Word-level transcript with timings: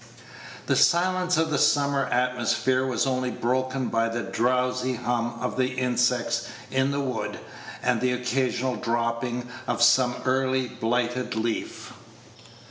The 0.65 0.75
silence 0.75 1.37
of 1.37 1.51
the 1.51 1.59
summer 1.59 2.07
atmosphere 2.07 2.83
was 2.87 3.05
only 3.05 3.29
broken 3.29 3.89
by 3.89 4.09
the 4.09 4.23
drowsy 4.23 4.95
hum 4.95 5.37
of 5.39 5.57
the 5.57 5.75
insects 5.75 6.47
in 6.71 6.89
the 6.89 6.99
wood, 6.99 7.37
and 7.83 8.01
the 8.01 8.11
occasional 8.13 8.77
dropping 8.77 9.47
of 9.67 9.83
some 9.83 10.15
early 10.25 10.67
blighted 10.67 11.35
leaf. 11.35 11.93